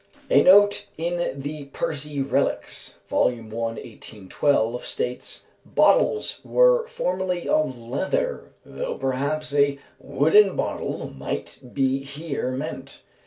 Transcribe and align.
A 0.31 0.41
note 0.41 0.87
in 0.97 1.39
the 1.43 1.65
"Percy 1.65 2.23
Reliques," 2.23 2.97
vol. 3.07 3.27
i., 3.27 3.35
1812, 3.35 4.83
states: 4.83 5.45
"Bottles 5.63 6.41
were 6.43 6.87
formerly 6.87 7.47
of 7.47 7.77
leather, 7.79 8.45
though 8.65 8.97
perhaps 8.97 9.53
a 9.53 9.77
wooden 9.99 10.55
bottle 10.55 11.13
might 11.15 11.59
be 11.75 11.99
here 12.01 12.49
meant. 12.49 13.03